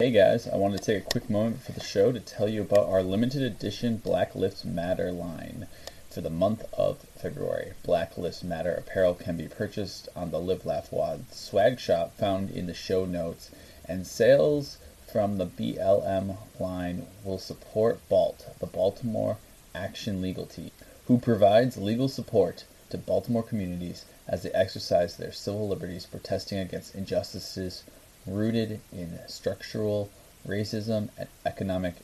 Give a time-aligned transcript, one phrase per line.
[0.00, 2.62] Hey guys, I wanted to take a quick moment for the show to tell you
[2.62, 5.68] about our limited edition Black Lives Matter line
[6.10, 7.74] for the month of February.
[7.84, 12.50] Black Lives Matter apparel can be purchased on the Live Laugh Wad swag shop found
[12.50, 13.52] in the show notes,
[13.84, 14.78] and sales
[15.12, 19.38] from the BLM line will support BALT, the Baltimore
[19.76, 20.72] Action Legal Team,
[21.06, 26.96] who provides legal support to Baltimore communities as they exercise their civil liberties protesting against
[26.96, 27.84] injustices
[28.26, 30.10] rooted in structural
[30.46, 31.94] racism and economic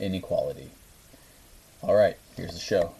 [0.00, 0.70] inequality.
[1.82, 2.94] All right, here's the show.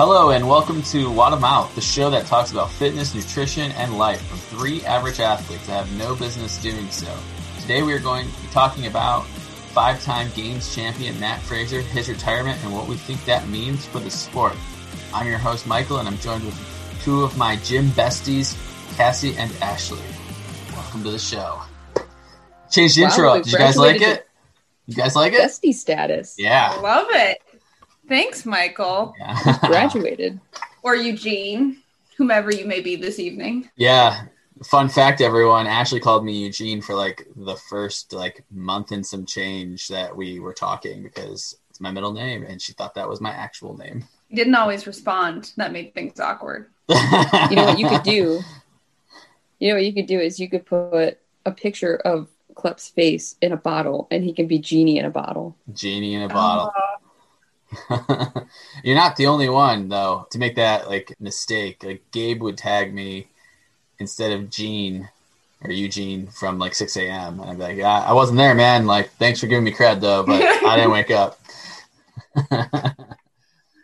[0.00, 3.98] Hello, and welcome to Wad of Mouth, the show that talks about fitness, nutrition, and
[3.98, 7.12] life from three average athletes that have no business doing so.
[7.60, 9.26] Today, we are going to be talking about
[9.78, 14.00] five time games champion Matt Fraser, his retirement, and what we think that means for
[14.00, 14.54] the sport.
[15.14, 18.56] I'm your host, Michael, and I'm joined with two of my gym besties,
[18.96, 20.00] Cassie and Ashley.
[20.72, 21.62] Welcome to the show.
[22.68, 23.34] Change the wow, intro.
[23.36, 24.26] Did you guys like it?
[24.88, 25.42] You guys like it?
[25.42, 26.34] Bestie status.
[26.36, 26.74] Yeah.
[26.82, 27.38] Love it.
[28.08, 29.14] Thanks, Michael.
[29.20, 29.58] Yeah.
[29.60, 30.40] graduated.
[30.82, 31.76] Or Eugene,
[32.16, 33.70] whomever you may be this evening.
[33.76, 34.24] Yeah
[34.64, 39.24] fun fact everyone ashley called me eugene for like the first like month and some
[39.24, 43.20] change that we were talking because it's my middle name and she thought that was
[43.20, 44.04] my actual name.
[44.28, 45.52] He didn't always respond.
[45.58, 46.70] That made things awkward.
[46.88, 48.40] You know what you could do?
[49.60, 53.36] You know what you could do is you could put a picture of Klep's face
[53.40, 55.56] in a bottle and he can be genie in a bottle.
[55.72, 56.72] Genie in a bottle.
[57.88, 58.28] Uh,
[58.82, 61.84] You're not the only one though to make that like mistake.
[61.84, 63.28] Like Gabe would tag me
[63.98, 65.08] instead of Gene
[65.62, 67.40] or Eugene from like 6 a.m.
[67.40, 68.86] And I'd be like, yeah, I wasn't there, man.
[68.86, 71.38] Like, thanks for giving me cred though, but I didn't wake up.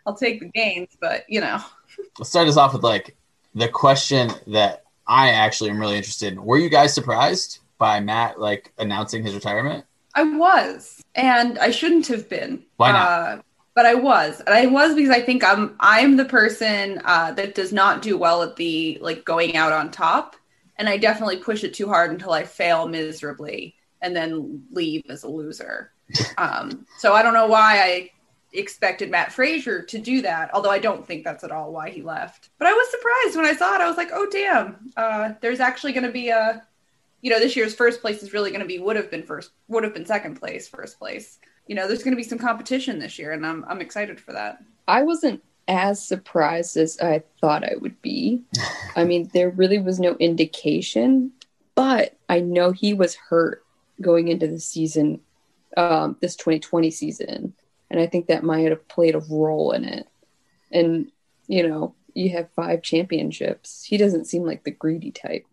[0.05, 1.59] I'll take the gains, but you know.
[2.19, 3.15] Let's start us off with like
[3.53, 6.43] the question that I actually am really interested in.
[6.43, 9.85] Were you guys surprised by Matt like announcing his retirement?
[10.13, 12.63] I was, and I shouldn't have been.
[12.77, 13.07] Why not?
[13.07, 13.41] Uh,
[13.75, 17.55] but I was, and I was because I think I'm I'm the person uh, that
[17.55, 20.37] does not do well at the like going out on top,
[20.77, 25.23] and I definitely push it too hard until I fail miserably and then leave as
[25.23, 25.91] a loser.
[26.37, 28.11] Um, so I don't know why I
[28.53, 32.03] expected Matt Fraser to do that, although I don't think that's at all why he
[32.03, 32.49] left.
[32.59, 33.81] But I was surprised when I saw it.
[33.81, 36.61] I was like, oh damn, uh, there's actually going to be a,
[37.21, 39.51] you know, this year's first place is really going to be would have been first,
[39.67, 42.99] would have been second place, first place you know, there's going to be some competition
[42.99, 44.63] this year, and I'm I'm excited for that.
[44.87, 48.43] I wasn't as surprised as I thought I would be.
[48.95, 51.31] I mean, there really was no indication,
[51.73, 53.63] but I know he was hurt
[53.99, 55.21] going into the season,
[55.75, 57.53] um, this 2020 season,
[57.89, 60.07] and I think that might have played a role in it.
[60.71, 61.11] And
[61.47, 63.83] you know, you have five championships.
[63.83, 65.45] He doesn't seem like the greedy type.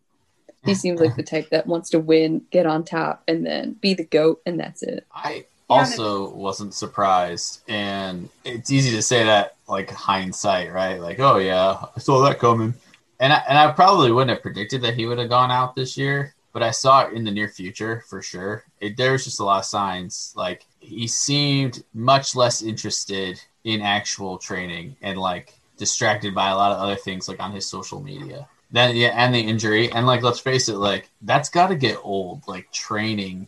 [0.64, 3.94] He seems like the type that wants to win, get on top, and then be
[3.94, 5.04] the goat, and that's it.
[5.12, 7.62] I also wasn't surprised.
[7.68, 11.00] And it's easy to say that like hindsight, right?
[11.00, 12.74] Like, oh yeah, I saw that coming.
[13.20, 15.96] And I, and I probably wouldn't have predicted that he would have gone out this
[15.96, 18.64] year, but I saw it in the near future for sure.
[18.80, 20.32] It, there was just a lot of signs.
[20.36, 26.72] Like he seemed much less interested in actual training and like distracted by a lot
[26.72, 28.48] of other things like on his social media.
[28.72, 29.92] Then yeah, and the injury.
[29.92, 33.46] And like let's face it, like that's gotta get old, like training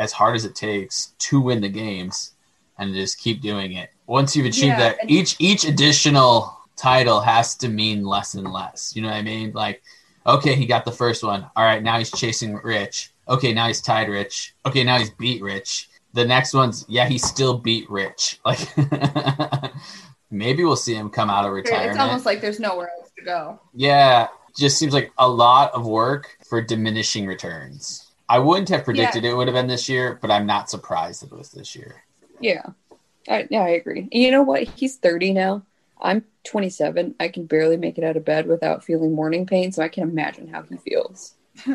[0.00, 2.32] as hard as it takes to win the games
[2.78, 3.90] and just keep doing it.
[4.06, 8.96] Once you've achieved yeah, that, each each additional title has to mean less and less.
[8.96, 9.52] You know what I mean?
[9.52, 9.82] Like,
[10.26, 11.46] okay, he got the first one.
[11.54, 13.12] All right, now he's chasing Rich.
[13.28, 14.54] Okay, now he's tied Rich.
[14.66, 15.90] Okay, now he's beat Rich.
[16.14, 18.40] The next one's yeah, he still beat Rich.
[18.44, 19.72] Like
[20.30, 21.90] maybe we'll see him come out of retirement.
[21.90, 23.60] It's almost like there's nowhere else to go.
[23.74, 28.09] Yeah, just seems like a lot of work for diminishing returns.
[28.30, 29.30] I wouldn't have predicted yeah.
[29.30, 32.04] it would have been this year, but I'm not surprised it was this year.
[32.38, 32.62] Yeah.
[33.28, 34.08] I, yeah, I agree.
[34.12, 34.62] You know what?
[34.62, 35.64] He's 30 now.
[36.00, 37.16] I'm 27.
[37.18, 40.04] I can barely make it out of bed without feeling morning pain, so I can
[40.04, 41.34] imagine how he feels.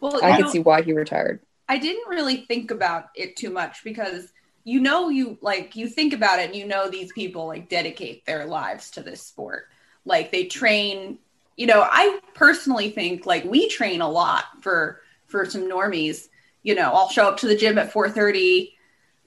[0.00, 1.40] well, I can know, see why he retired.
[1.66, 4.34] I didn't really think about it too much because
[4.64, 8.26] you know you like you think about it and you know these people like dedicate
[8.26, 9.68] their lives to this sport.
[10.04, 11.18] Like they train,
[11.56, 15.00] you know, I personally think like we train a lot for
[15.30, 16.28] for some normies,
[16.62, 18.72] you know, I'll show up to the gym at 4:30,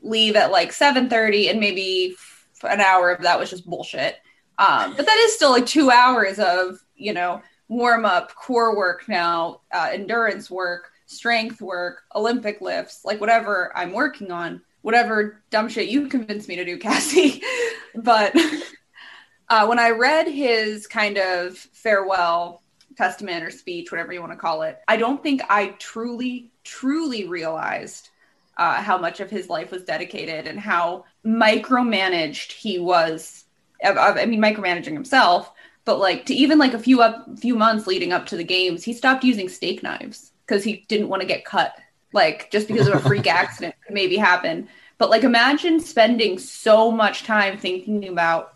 [0.02, 2.16] leave at like 7:30 and maybe
[2.64, 4.18] an hour of that was just bullshit.
[4.58, 9.08] Um, but that is still like 2 hours of, you know, warm up, core work
[9.08, 15.70] now, uh, endurance work, strength work, Olympic lifts, like whatever I'm working on, whatever dumb
[15.70, 17.42] shit you convinced me to do, Cassie.
[17.96, 18.36] but
[19.50, 22.63] Uh, when I read his kind of farewell
[22.96, 27.28] testament or speech, whatever you want to call it, I don't think I truly, truly
[27.28, 28.10] realized
[28.58, 33.46] uh, how much of his life was dedicated and how micromanaged he was.
[33.84, 35.52] I mean, micromanaging himself,
[35.86, 38.84] but like to even like a few up, few months leading up to the games,
[38.84, 41.76] he stopped using steak knives because he didn't want to get cut.
[42.14, 44.70] Like just because of a freak accident could maybe happen.
[44.98, 48.54] But like imagine spending so much time thinking about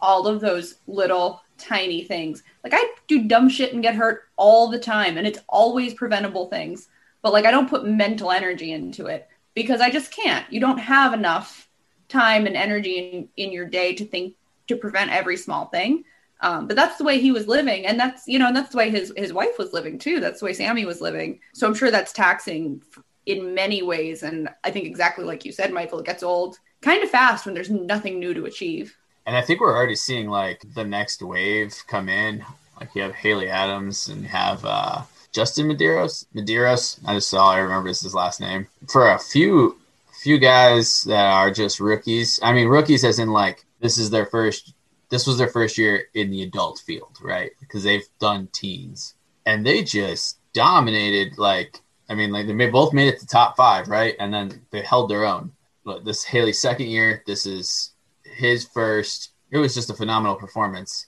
[0.00, 2.42] all of those little tiny things.
[2.62, 6.48] Like I do dumb shit and get hurt all the time and it's always preventable
[6.48, 6.88] things.
[7.22, 10.50] But like I don't put mental energy into it because I just can't.
[10.52, 11.68] You don't have enough
[12.08, 14.34] time and energy in, in your day to think
[14.68, 16.04] to prevent every small thing.
[16.40, 18.76] Um, but that's the way he was living, and that's you know, and that's the
[18.76, 20.20] way his his wife was living too.
[20.20, 21.40] That's the way Sammy was living.
[21.54, 22.82] So I'm sure that's taxing
[23.26, 24.22] in many ways.
[24.22, 27.54] And I think exactly like you said, Michael, it gets old kind of fast when
[27.54, 28.96] there's nothing new to achieve.
[29.26, 32.44] And I think we're already seeing like the next wave come in.
[32.78, 35.02] Like you have Haley Adams and have uh,
[35.32, 36.26] Justin Medeiros.
[36.34, 37.00] Medeiros.
[37.04, 37.50] I just saw.
[37.50, 38.68] I remember is his last name.
[38.88, 39.76] For a few
[40.22, 42.40] few guys that are just rookies.
[42.42, 44.72] I mean, rookies as in like this is their first.
[45.08, 47.52] This was their first year in the adult field, right?
[47.60, 49.14] Because they've done teens,
[49.44, 51.38] and they just dominated.
[51.38, 54.14] Like, I mean, like they both made it to top five, right?
[54.18, 55.52] And then they held their own.
[55.84, 57.22] But this Haley second year.
[57.26, 57.92] This is
[58.36, 59.32] his first.
[59.50, 61.06] It was just a phenomenal performance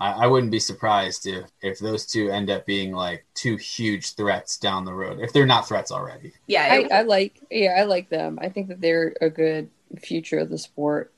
[0.00, 4.14] I, I wouldn't be surprised if if those two end up being like two huge
[4.14, 6.32] threats down the road if they're not threats already.
[6.46, 8.38] Yeah, I, I like yeah I like them.
[8.40, 9.68] I think that they're a good
[10.00, 11.12] future of the sport.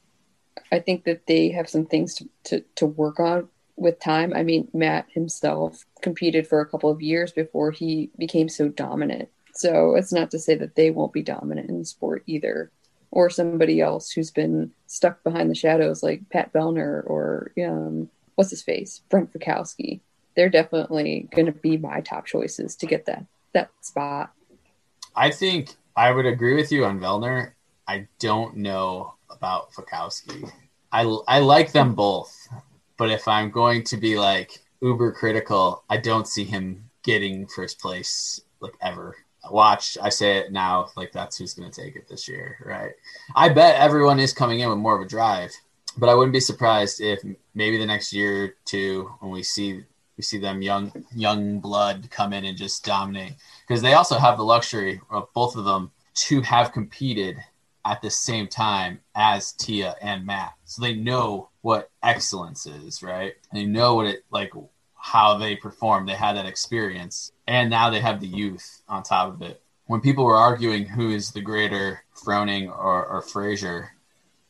[0.70, 4.32] I think that they have some things to, to, to work on with time.
[4.34, 9.28] I mean, Matt himself competed for a couple of years before he became so dominant.
[9.54, 12.70] So it's not to say that they won't be dominant in the sport either,
[13.12, 18.50] or somebody else who's been stuck behind the shadows like Pat Vellner or um, what's
[18.50, 20.00] his face, Brent Fikowski.
[20.34, 24.32] They're definitely going to be my top choices to get that that spot.
[25.14, 27.52] I think I would agree with you on Vellner.
[27.86, 30.50] I don't know about Fikowski.
[30.90, 32.34] I I like them both,
[32.96, 37.78] but if I'm going to be like uber critical, I don't see him getting first
[37.78, 39.14] place like ever.
[39.50, 42.92] Watch, I say it now, like that's who's going to take it this year, right?
[43.34, 45.52] I bet everyone is coming in with more of a drive
[45.96, 47.20] but I wouldn't be surprised if
[47.54, 49.82] maybe the next year or two when we see
[50.16, 53.34] we see them young young blood come in and just dominate
[53.66, 57.36] because they also have the luxury of both of them to have competed
[57.84, 60.52] at the same time as Tia and Matt.
[60.64, 63.34] So they know what excellence is, right?
[63.52, 64.52] They know what it like
[65.02, 66.06] how they perform.
[66.06, 67.32] They had that experience.
[67.49, 69.60] And now they have the youth on top of it.
[69.87, 73.90] When people were arguing who is the greater Froning or, or Fraser,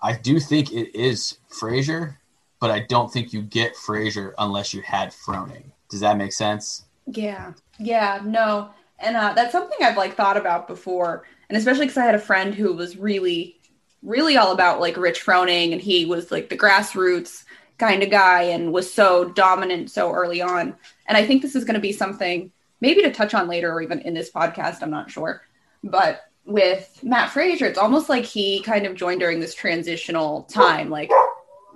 [0.03, 2.21] I do think it is Fraser,
[2.61, 5.73] but I don't think you get Fraser unless you had Froning.
[5.89, 6.85] Does that make sense?
[7.07, 7.55] Yeah.
[7.79, 8.71] Yeah, no.
[8.99, 11.25] And uh, that's something I've like thought about before.
[11.49, 13.57] And especially because I had a friend who was really,
[14.03, 17.45] really all about like Rich Froning and he was like the grassroots
[17.83, 20.77] kind of guy and was so dominant so early on.
[21.07, 23.83] And I think this is going to be something maybe to touch on later or
[23.83, 24.83] even in this podcast.
[24.83, 25.43] I'm not sure.
[25.83, 30.91] But with Matt Fraser, it's almost like he kind of joined during this transitional time.
[30.91, 31.11] Like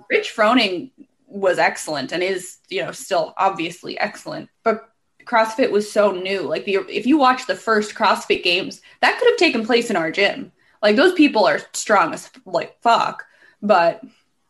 [0.09, 0.91] Rich Froning
[1.25, 4.89] was excellent and is, you know, still obviously excellent, but
[5.25, 6.43] CrossFit was so new.
[6.43, 9.97] Like the if you watch the first CrossFit games, that could have taken place in
[9.97, 10.53] our gym.
[10.81, 13.25] Like those people are strong as like fuck,
[13.61, 14.01] but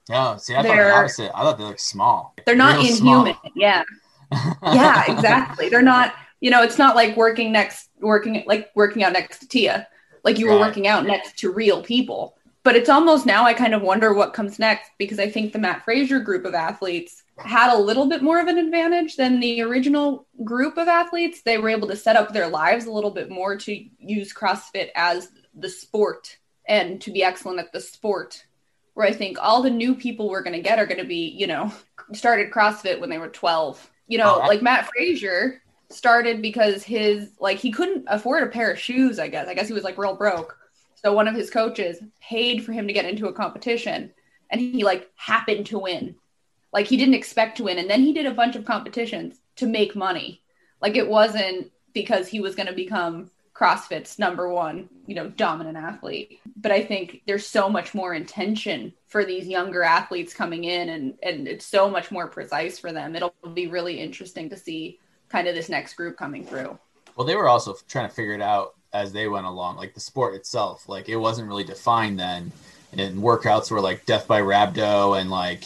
[0.10, 1.32] no, see, I thought the opposite.
[1.36, 2.34] I thought they looked small.
[2.46, 3.34] They're not inhuman.
[3.34, 3.52] Small.
[3.56, 3.84] Yeah,
[4.64, 5.70] yeah, exactly.
[5.70, 6.14] They're not.
[6.40, 9.88] You know, it's not like working next, working like working out next to Tia
[10.28, 10.56] like you right.
[10.56, 12.36] were working out next to real people.
[12.64, 15.60] But it's almost now I kind of wonder what comes next because I think the
[15.60, 19.62] Matt Fraser group of athletes had a little bit more of an advantage than the
[19.62, 21.44] original group of athletes.
[21.44, 24.90] They were able to set up their lives a little bit more to use CrossFit
[24.96, 26.38] as the sport
[26.68, 28.46] and to be excellent at the sport.
[28.98, 31.30] Where I think all the new people we're going to get are going to be,
[31.38, 31.72] you know,
[32.14, 33.92] started CrossFit when they were 12.
[34.08, 35.62] You know, oh, like Matt Fraser
[35.92, 39.48] started because his like he couldn't afford a pair of shoes i guess.
[39.48, 40.58] I guess he was like real broke.
[40.96, 44.12] So one of his coaches paid for him to get into a competition
[44.50, 46.16] and he like happened to win.
[46.74, 49.68] Like he didn't expect to win and then he did a bunch of competitions to
[49.68, 50.42] make money.
[50.82, 55.76] Like it wasn't because he was going to become crossfit's number one you know dominant
[55.76, 60.90] athlete but i think there's so much more intention for these younger athletes coming in
[60.90, 65.00] and and it's so much more precise for them it'll be really interesting to see
[65.30, 66.78] kind of this next group coming through.
[67.16, 70.00] Well, they were also trying to figure it out as they went along, like the
[70.00, 70.88] sport itself.
[70.88, 72.52] Like it wasn't really defined then,
[72.94, 75.64] and workouts were like death by rhabdo and like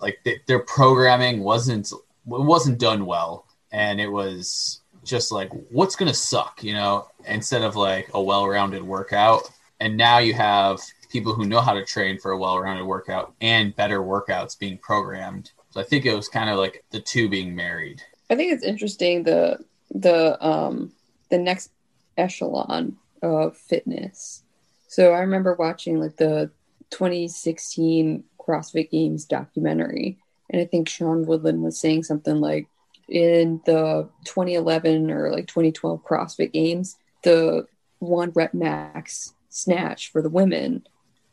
[0.00, 1.92] like th- their programming wasn't
[2.24, 7.76] wasn't done well, and it was just like what's gonna suck, you know, instead of
[7.76, 9.50] like a well-rounded workout.
[9.80, 13.74] And now you have people who know how to train for a well-rounded workout and
[13.76, 15.52] better workouts being programmed.
[15.70, 18.02] So I think it was kind of like the two being married.
[18.30, 20.92] I think it's interesting the the um
[21.30, 21.70] the next
[22.16, 24.42] echelon of fitness.
[24.88, 26.50] So I remember watching like the
[26.90, 30.18] 2016 CrossFit Games documentary,
[30.50, 32.68] and I think Sean Woodland was saying something like
[33.08, 37.66] in the 2011 or like 2012 CrossFit Games, the
[37.98, 40.86] one rep max snatch for the women,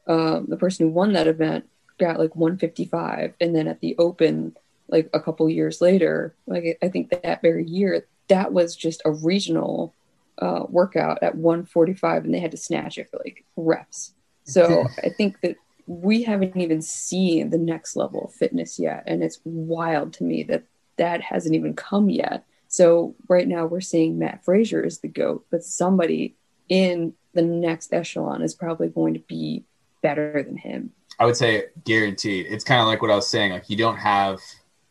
[0.07, 1.67] um, the person who won that event
[1.99, 4.55] got like 155, and then at the Open,
[4.87, 9.11] like a couple years later, like I think that very year, that was just a
[9.11, 9.93] regional
[10.39, 14.13] uh, workout at 145, and they had to snatch it for like reps.
[14.43, 19.23] So I think that we haven't even seen the next level of fitness yet, and
[19.23, 20.63] it's wild to me that
[20.97, 22.45] that hasn't even come yet.
[22.67, 26.35] So right now we're seeing Matt Fraser is the goat, but somebody
[26.69, 29.63] in the next echelon is probably going to be
[30.01, 30.91] better than him.
[31.19, 32.47] I would say guaranteed.
[32.49, 33.51] It's kind of like what I was saying.
[33.51, 34.39] Like you don't have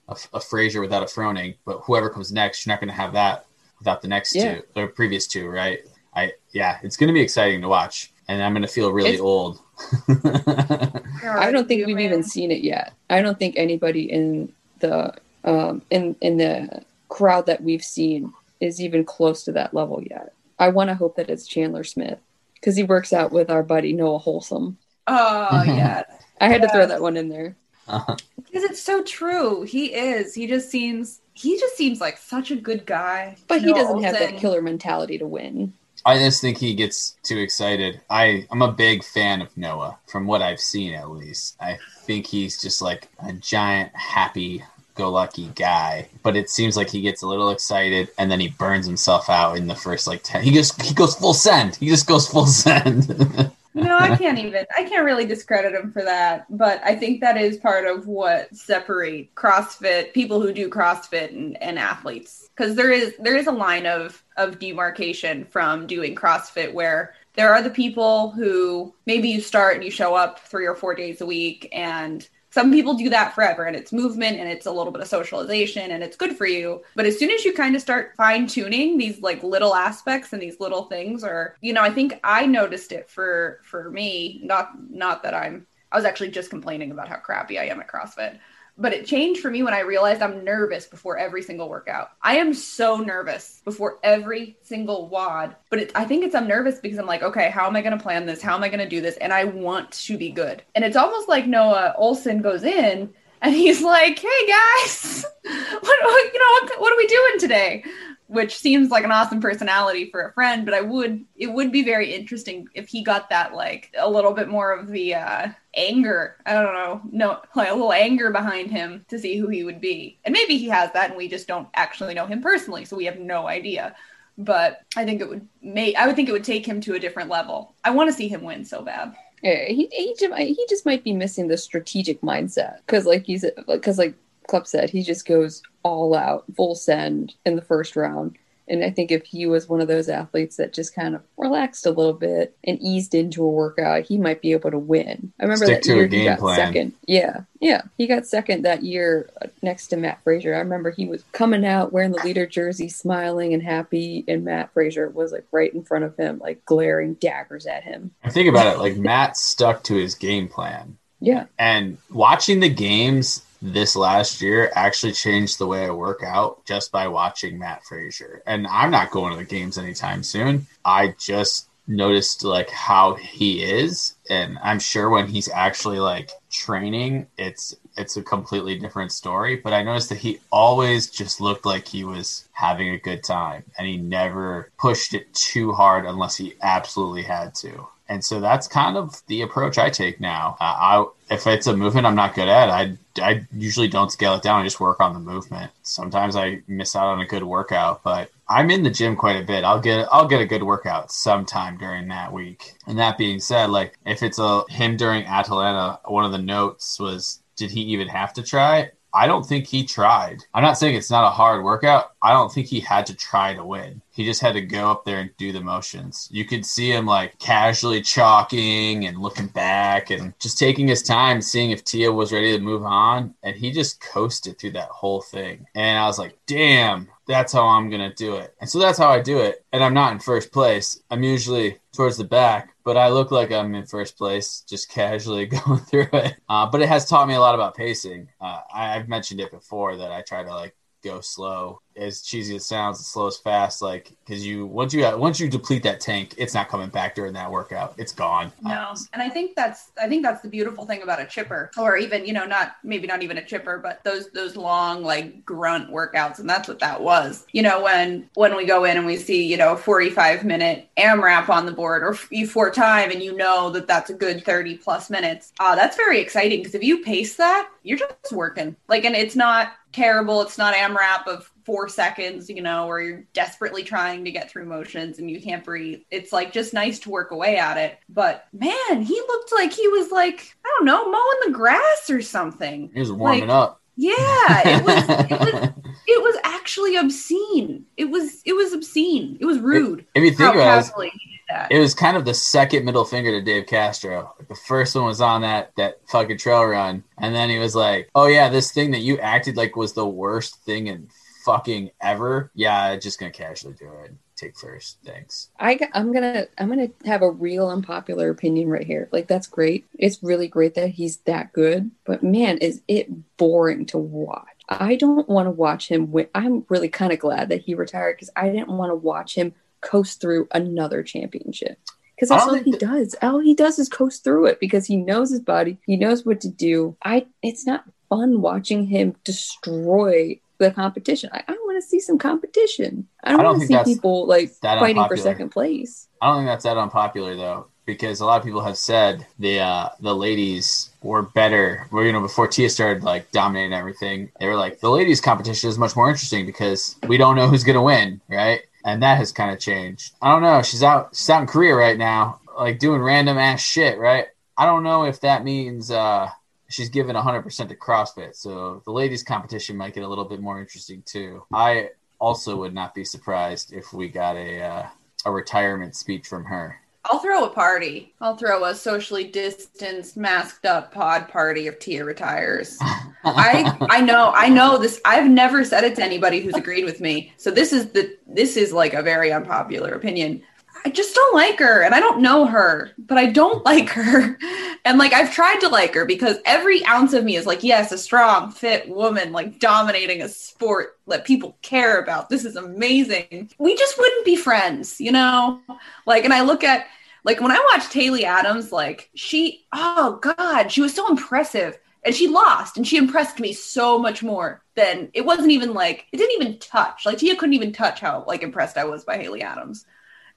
[0.09, 3.13] a, a Fraser without a Froning, but whoever comes next, you're not going to have
[3.15, 3.47] that
[3.79, 4.57] without the next Yeah.
[4.57, 5.81] two or previous two, right?
[6.15, 9.15] I yeah, it's going to be exciting to watch, and I'm going to feel really
[9.15, 9.61] It's- old.
[10.09, 12.93] I don't think we've even seen it yet.
[13.11, 18.81] I don't think anybody in the um, in in the crowd that we've seen is
[18.81, 20.33] even close to that level yet.
[20.59, 22.19] I want to hope that it's Chandler Smith
[22.55, 24.79] because he works out with our buddy Noah Wholesome.
[25.07, 26.05] Oh yeah,
[26.41, 27.57] I had to throw that one in there.
[27.89, 29.63] Uh, because it's so true.
[29.63, 30.35] He is.
[30.35, 31.21] He just seems.
[31.35, 33.37] He just seems like such a good guy.
[33.49, 35.73] But he doesn't have that killer mentality to win.
[36.05, 38.01] I just think he gets too excited.
[38.11, 41.57] I I'm a big fan of Noah from what I've seen at least.
[41.61, 46.91] I think he's just like a giant happy go lucky guy, but it seems like
[46.91, 50.23] he gets a little excited and then he burns himself out in the first like
[50.23, 50.43] 10.
[50.43, 51.77] He just he goes full send.
[51.77, 53.51] He just goes full send.
[53.75, 54.67] No, I can't even.
[54.77, 56.47] I can't really discredit him for that.
[56.51, 61.61] But I think that is part of what separate CrossFit people who do CrossFit and,
[61.63, 66.73] and athletes, because there is there is a line of of demarcation from doing CrossFit
[66.75, 70.75] where there are the people who maybe you start and you show up three or
[70.75, 74.67] four days a week and some people do that forever and it's movement and it's
[74.67, 76.83] a little bit of socialization and it's good for you.
[76.95, 80.43] But as soon as you kind of start fine tuning these like little aspects and
[80.43, 84.71] these little things or you know i think i noticed it for for me not
[84.91, 88.39] not that i'm i was actually just complaining about how crappy i am at crossfit
[88.79, 92.11] but it changed for me when I realized I'm nervous before every single workout.
[92.23, 95.57] I am so nervous before every single WOD.
[95.71, 97.97] but it, I think it's I'm nervous because I'm like, okay, how am I going
[97.97, 98.43] to plan this?
[98.43, 99.17] How am I going to do this?
[99.19, 100.63] And I want to be good.
[100.75, 103.13] And it's almost like Noah Ohlsen goes in
[103.43, 107.85] and he's like, hey guys, what, you know, what, what are we doing today?
[108.29, 111.83] Which seems like an awesome personality for a friend, but I would it would be
[111.83, 116.37] very interesting if he got that like a little bit more of the uh, anger.
[116.47, 119.81] I don't know, no, like a little anger behind him to see who he would
[119.81, 122.97] be, and maybe he has that, and we just don't actually know him personally, so
[122.97, 123.95] we have no idea.
[124.39, 127.01] But I think it would make I would think it would take him to a
[127.01, 127.75] different level.
[127.85, 129.15] I want to see him win so bad.
[129.43, 133.39] Yeah, he he just, he just might be missing the strategic mindset because, like you
[133.39, 134.15] said, because like
[134.49, 138.39] Club said, he just goes all out, full send in the first round.
[138.73, 141.85] And I think if he was one of those athletes that just kind of relaxed
[141.85, 145.31] a little bit and eased into a workout, he might be able to win.
[145.39, 146.57] I remember Stick that to a year he game got plan.
[146.57, 146.93] second.
[147.07, 150.55] Yeah, yeah, he got second that year uh, next to Matt Fraser.
[150.55, 154.73] I remember he was coming out wearing the leader jersey, smiling and happy, and Matt
[154.73, 158.13] Fraser was like right in front of him, like glaring daggers at him.
[158.25, 160.97] I think about it like Matt stuck to his game plan.
[161.21, 166.65] Yeah, And watching the games this last year actually changed the way I work out
[166.67, 168.43] just by watching Matt Fraser.
[168.45, 170.67] And I'm not going to the games anytime soon.
[170.85, 177.27] I just noticed like how he is and I'm sure when he's actually like training
[177.37, 181.87] it's it's a completely different story but I noticed that he always just looked like
[181.87, 186.55] he was having a good time and he never pushed it too hard unless he
[186.63, 190.59] absolutely had to and so that's kind of the approach I take now.
[190.61, 194.35] Uh, I if it's a movement I'm not good at, I I usually don't scale
[194.35, 194.61] it down.
[194.61, 195.71] I just work on the movement.
[195.83, 199.47] Sometimes I miss out on a good workout, but I'm in the gym quite a
[199.47, 199.65] bit.
[199.65, 202.75] I'll get I'll get a good workout sometime during that week.
[202.87, 207.01] And that being said, like if it's a him during Atlanta, one of the notes
[207.01, 208.91] was did he even have to try?
[209.15, 210.45] I don't think he tried.
[210.55, 212.13] I'm not saying it's not a hard workout.
[212.23, 214.01] I don't think he had to try to win.
[214.11, 216.29] He just had to go up there and do the motions.
[216.31, 221.41] You could see him like casually chalking and looking back and just taking his time,
[221.43, 223.35] seeing if Tia was ready to move on.
[223.43, 225.67] And he just coasted through that whole thing.
[225.75, 228.55] And I was like, damn, that's how I'm going to do it.
[228.61, 229.65] And so that's how I do it.
[229.73, 231.01] And I'm not in first place.
[231.11, 235.47] I'm usually towards the back, but I look like I'm in first place, just casually
[235.67, 236.37] going through it.
[236.49, 238.29] Uh, but it has taught me a lot about pacing.
[238.41, 242.57] Uh, I, I've mentioned it before that I try to like go slow as cheesy
[242.57, 245.83] as it sounds, as slow as fast, like because you once you once you deplete
[245.83, 247.95] that tank, it's not coming back during that workout.
[247.99, 248.53] It's gone.
[248.63, 251.97] No, and I think that's I think that's the beautiful thing about a chipper, or
[251.97, 255.91] even you know not maybe not even a chipper, but those those long like grunt
[255.91, 257.47] workouts, and that's what that was.
[257.53, 261.49] You know when when we go in and we see you know 45 minute AMRAP
[261.49, 265.11] on the board or E4 time, and you know that that's a good 30 plus
[265.11, 265.53] minutes.
[265.61, 269.37] Uh, that's very exciting because if you pace that, you're just working like, and it's
[269.37, 270.43] not terrible.
[270.43, 274.67] It's not AMRAP of four seconds, you know, where you're desperately trying to get through
[274.67, 276.01] motions and you can't breathe.
[276.11, 277.99] It's like just nice to work away at it.
[278.09, 282.21] But man, he looked like he was like, I don't know, mowing the grass or
[282.23, 282.91] something.
[282.93, 283.79] He was warming Like, up.
[283.95, 284.17] Yeah,
[284.65, 285.71] it was, it was
[286.07, 287.85] it was actually obscene.
[287.99, 289.37] It was it was obscene.
[289.41, 290.07] It was rude.
[290.15, 291.71] If you think about it, it was- casually he did that.
[291.71, 294.35] it was kind of the second middle finger to Dave Castro.
[294.49, 298.09] The first one was on that that fucking trail run, and then he was like,
[298.15, 301.09] "Oh yeah, this thing that you acted like was the worst thing in
[301.45, 302.51] fucking ever.
[302.55, 304.15] Yeah, just gonna casually do it.
[304.37, 309.09] Take first, thanks." I, am gonna I'm gonna have a real unpopular opinion right here.
[309.13, 309.87] Like that's great.
[309.99, 314.47] It's really great that he's that good, but man, is it boring to watch.
[314.69, 316.29] I don't want to watch him win.
[316.35, 319.55] I'm really kind of glad that he retired because I didn't want to watch him
[319.81, 321.79] coast through another championship.
[322.15, 323.17] Because that's all he think does.
[323.21, 325.79] All he does is coast through it because he knows his body.
[325.85, 326.97] He knows what to do.
[327.05, 327.27] I.
[327.43, 331.31] It's not fun watching him destroy the competition.
[331.33, 333.09] I, I want to see some competition.
[333.23, 336.09] I don't, I don't want to see people like fighting for second place.
[336.21, 339.61] I don't think that's that unpopular though, because a lot of people have said the
[339.61, 341.87] uh, the ladies were better.
[341.91, 345.69] Well, you know, before Tia started like dominating everything, they were like the ladies' competition
[345.69, 348.63] is much more interesting because we don't know who's gonna win, right?
[348.85, 350.13] And that has kind of changed.
[350.23, 350.63] I don't know.
[350.63, 351.11] She's out.
[351.15, 354.27] She's out in Korea right now, like doing random ass shit, right?
[354.57, 356.29] I don't know if that means uh,
[356.73, 358.35] she's given 100% to CrossFit.
[358.35, 361.45] So the ladies' competition might get a little bit more interesting too.
[361.53, 364.87] I also would not be surprised if we got a uh,
[365.25, 366.79] a retirement speech from her.
[367.05, 368.15] I'll throw a party.
[368.21, 372.79] I'll throw a socially distanced, masked up pod party if Tia retires.
[373.25, 375.01] I I know I know this.
[375.05, 377.33] I've never said it to anybody who's agreed with me.
[377.39, 380.43] So this is the this is like a very unpopular opinion.
[380.85, 384.39] I just don't like her, and I don't know her, but I don't like her.
[384.85, 387.93] And like I've tried to like her because every ounce of me is like, yes,
[387.93, 392.29] a strong, fit woman, like dominating a sport that people care about.
[392.29, 393.51] This is amazing.
[393.59, 395.61] We just wouldn't be friends, you know.
[396.07, 396.87] Like, and I look at
[397.25, 401.79] like when I watched Haley Adams, like she, oh God, she was so impressive.
[402.05, 406.07] And she lost, and she impressed me so much more than it wasn't even like
[406.13, 407.07] it didn't even touch.
[407.07, 409.87] Like Tia couldn't even touch how like impressed I was by Haley Adams.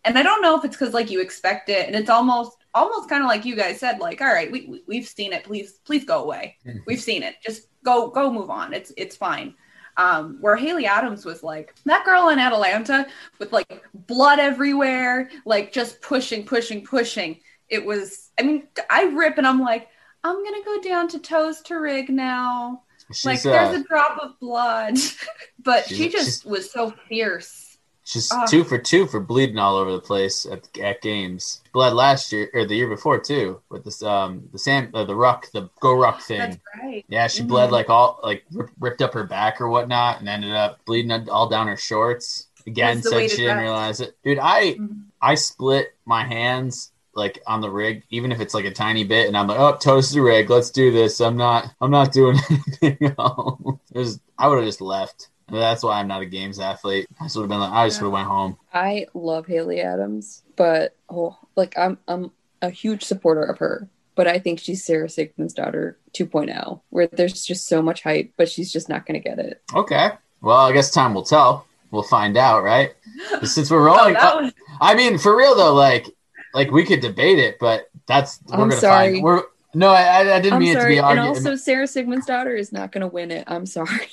[0.05, 3.09] And I don't know if it's because like you expect it, and it's almost almost
[3.09, 5.43] kind of like you guys said, like, all right, we, we we've seen it.
[5.43, 6.57] Please, please go away.
[6.85, 7.35] We've seen it.
[7.43, 8.73] Just go go move on.
[8.73, 9.55] It's it's fine.
[9.97, 13.07] Um, where Haley Adams was like that girl in Atlanta
[13.39, 17.39] with like blood everywhere, like just pushing, pushing, pushing.
[17.69, 19.87] It was, I mean, I rip and I'm like,
[20.23, 22.83] I'm gonna go down to toes to rig now.
[23.13, 24.97] She's, like uh, there's a drop of blood,
[25.63, 27.64] but she just was so fierce.
[28.05, 28.45] She's ah.
[28.47, 31.61] two for two for bleeding all over the place at, at games.
[31.73, 35.15] Bled last year or the year before too with this um the sand uh, the
[35.15, 36.39] ruck the go ruck thing.
[36.51, 37.05] That's right.
[37.09, 37.47] Yeah, she Mhm.
[37.49, 38.45] bled like all like
[38.79, 42.47] ripped up her back or whatnot, and ended up bleeding all down her shorts.
[42.67, 44.15] Again, said she didn't realize it.
[44.23, 45.03] Dude, I Mhm.
[45.21, 49.27] I split my hands like on the rig, even if it's like a tiny bit,
[49.27, 51.21] and I'm like, oh, toast the rig, let's do this.
[51.21, 52.37] I'm not I'm not doing
[52.81, 53.79] anything else.
[53.93, 55.29] Was, I would have just left.
[55.49, 57.07] That's why I'm not a games athlete.
[57.19, 58.57] I just would have been like, I just would have went home.
[58.73, 62.31] I love Haley Adams, but oh, like I'm I'm
[62.61, 63.87] a huge supporter of her.
[64.15, 68.71] But I think she's Sara Sigmundsdottir 2.0, where there's just so much hype, but she's
[68.71, 69.61] just not going to get it.
[69.73, 70.11] Okay.
[70.41, 71.67] Well, I guess time will tell.
[71.91, 72.93] We'll find out, right?
[73.43, 76.09] Since we're rolling, was I mean, for real though, like,
[76.53, 79.13] like we could debate it, but that's we're I'm gonna sorry.
[79.13, 79.23] find.
[79.23, 79.43] We're
[79.75, 82.71] no, I, I didn't I'm mean it to sorry, be and also Sara Sigmundsdottir is
[82.71, 83.43] not going to win it.
[83.47, 83.89] I'm sorry.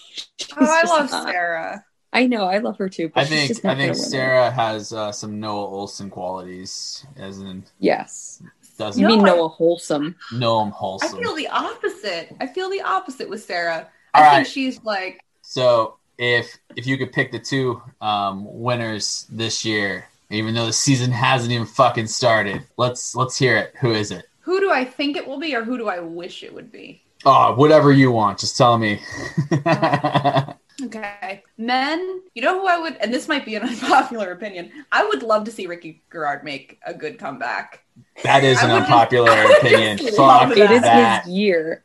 [0.55, 1.25] Oh, I love not.
[1.25, 1.85] Sarah.
[2.13, 3.09] I know, I love her too.
[3.09, 3.97] But I she's think just I think gonna it.
[3.97, 8.43] Sarah has uh, some Noah Ohlsen qualities, as in Yes,
[8.77, 10.17] doesn't you No, mean I- Noah Wholesome?
[10.31, 11.19] know him I wholesome.
[11.23, 12.37] feel the opposite.
[12.41, 13.89] I feel the opposite with Sarah.
[14.15, 14.37] All I right.
[14.37, 20.07] think she's like So if if you could pick the two um, winners this year,
[20.31, 23.75] even though the season hasn't even fucking started, let's let's hear it.
[23.81, 24.27] Who is it?
[24.43, 27.03] Who do I think it will be or who do I wish it would be?
[27.25, 28.39] Oh, whatever you want.
[28.39, 29.01] Just tell me.
[30.83, 31.43] Okay.
[31.59, 34.73] Men, you know who I would, and this might be an unpopular opinion.
[34.91, 37.85] I would love to see Ricky Garard make a good comeback.
[38.25, 39.99] that is an unpopular opinion.
[39.99, 41.25] just Fuck It is that.
[41.25, 41.85] his year.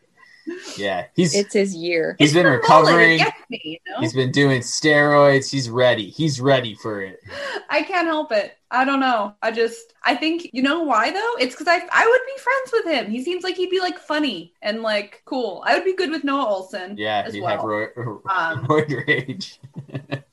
[0.77, 2.15] Yeah, he's It's his year.
[2.19, 3.19] he's been recovering.
[3.49, 3.99] Me, you know?
[3.99, 5.49] He's been doing steroids.
[5.51, 6.09] He's ready.
[6.09, 7.19] He's ready for it.
[7.69, 8.57] I can't help it.
[8.71, 9.33] I don't know.
[9.41, 11.33] I just, I think, you know why though?
[11.39, 13.11] It's because I, I would be friends with him.
[13.11, 15.63] He seems like he'd be like funny and like cool.
[15.65, 16.95] I would be good with Noah Ohlsen.
[16.97, 17.51] Yeah, as he'd well.
[17.51, 19.59] have roid, Um, roid rage.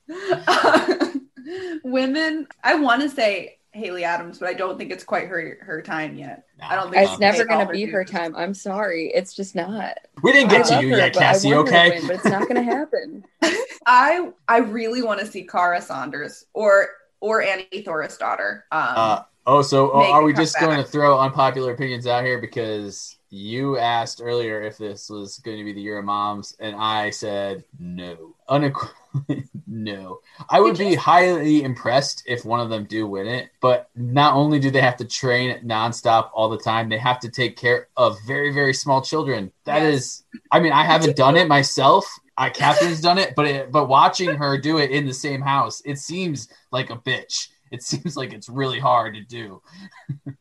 [1.85, 5.83] Women, I want to say Haley Adams, but I don't think it's quite her her
[5.83, 6.45] time yet.
[6.63, 7.21] I don't think It's Okay.
[7.21, 8.11] never gonna be her dues.
[8.13, 8.35] time.
[8.37, 9.11] I'm sorry.
[9.15, 9.99] It's just not.
[10.23, 11.53] We didn't I get to love you her, yet, Cassie.
[11.53, 11.91] want Okay.
[11.91, 13.25] win, but it's not gonna happen.
[13.87, 16.89] I I really want to see Kara Saunders or
[17.21, 18.63] or Annie Thorisdottir.
[18.71, 20.77] Um, Uh, oh, so oh, are we just comeback.
[20.77, 25.59] going to throw unpopular opinions out here because you asked earlier if this was going
[25.59, 30.21] to be the year of moms, and I said no, unequivocally no.
[30.49, 34.59] I would be highly impressed if one of them do win it, but not only
[34.61, 38.17] do they have to train nonstop all the time, they have to take care of
[38.27, 39.53] very very small children.
[39.65, 39.95] That Yes.
[39.95, 42.07] is, I mean, I haven't done it myself.
[42.37, 45.83] I Catherine's done it, but it, but watching her do it in the same house,
[45.85, 47.49] it seems like a bitch.
[47.71, 49.61] It seems like it's really hard to do.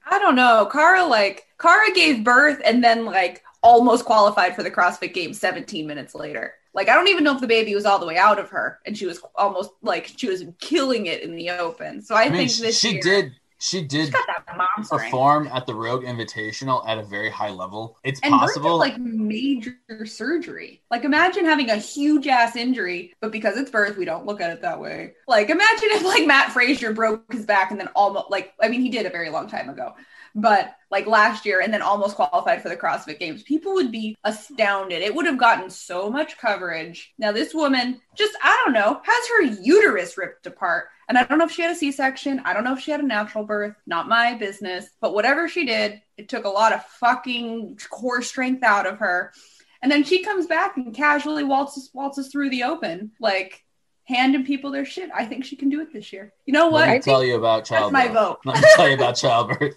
[0.06, 0.70] I don't know.
[0.72, 5.88] Kara like Kara gave birth and then like almost qualified for the CrossFit Games 17
[5.88, 6.54] minutes later.
[6.74, 8.80] Like I don't even know if the baby was all the way out of her,
[8.86, 12.02] and she was almost like she was killing it in the open.
[12.02, 13.34] So I, I, mean, think this she year, did.
[13.60, 15.12] She did got that mom strength.
[15.12, 17.98] perform at the Rogue Invitational at a very high level.
[18.04, 18.78] It's And Bert did, possible.
[18.78, 20.82] like major surgery.
[20.92, 24.50] Like imagine having a huge ass injury, but because it's birth, we don't look at
[24.52, 25.14] it that way.
[25.28, 28.82] Like imagine if like Matt Fraser broke his back and then almost like I mean
[28.82, 29.96] he did a very long time ago,
[30.36, 33.44] but like last year and then almost qualified for the CrossFit Games.
[33.44, 35.02] People would be astounded.
[35.02, 37.14] It would have gotten so much coverage.
[37.18, 40.88] Now this woman just I don't know has her uterus ripped apart.
[41.10, 42.42] And I don't know if she had a C section.
[42.46, 43.76] I don't know if she had a natural birth.
[43.86, 44.90] Not my business.
[45.02, 49.34] But whatever she did, it took a lot of fucking core strength out of her.
[49.82, 53.66] And then she comes back and casually waltzes waltzes through the open, like
[54.06, 55.10] handing people their shit.
[55.14, 56.34] I think she can do it this year.
[56.46, 56.82] You know what?
[56.82, 57.92] Let me I tell think you about That's childbirth.
[57.94, 58.40] my vote.
[58.46, 59.76] Let me tell you about childbirth.